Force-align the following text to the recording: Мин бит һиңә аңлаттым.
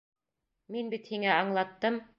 Мин 0.77 0.91
бит 0.95 1.13
һиңә 1.13 1.37
аңлаттым. 1.39 2.07